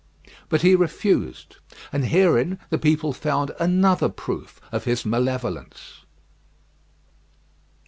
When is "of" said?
4.71-4.85